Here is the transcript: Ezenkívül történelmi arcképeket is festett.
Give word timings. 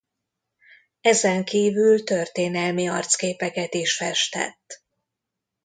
Ezenkívül 1.01 2.03
történelmi 2.03 2.87
arcképeket 2.89 3.73
is 3.73 3.95
festett. 3.97 4.83